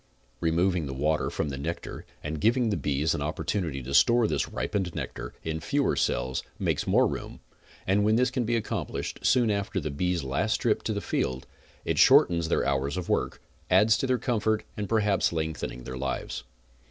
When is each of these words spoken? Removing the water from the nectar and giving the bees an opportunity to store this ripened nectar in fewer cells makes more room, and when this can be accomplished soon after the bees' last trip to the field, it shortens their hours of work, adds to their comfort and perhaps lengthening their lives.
Removing 0.39 0.87
the 0.87 0.95
water 0.95 1.29
from 1.29 1.49
the 1.49 1.59
nectar 1.59 2.07
and 2.23 2.41
giving 2.41 2.71
the 2.71 2.75
bees 2.75 3.13
an 3.13 3.21
opportunity 3.21 3.83
to 3.83 3.93
store 3.93 4.25
this 4.25 4.49
ripened 4.49 4.95
nectar 4.95 5.35
in 5.43 5.59
fewer 5.59 5.95
cells 5.95 6.41
makes 6.57 6.87
more 6.87 7.05
room, 7.05 7.39
and 7.85 8.03
when 8.03 8.15
this 8.15 8.31
can 8.31 8.43
be 8.43 8.55
accomplished 8.55 9.19
soon 9.21 9.51
after 9.51 9.79
the 9.79 9.91
bees' 9.91 10.23
last 10.23 10.57
trip 10.57 10.81
to 10.85 10.93
the 10.93 11.01
field, 11.01 11.45
it 11.85 11.99
shortens 11.99 12.47
their 12.49 12.65
hours 12.65 12.97
of 12.97 13.09
work, 13.09 13.43
adds 13.69 13.95
to 13.99 14.07
their 14.07 14.17
comfort 14.17 14.63
and 14.75 14.89
perhaps 14.89 15.31
lengthening 15.31 15.83
their 15.83 15.97
lives. 15.99 16.45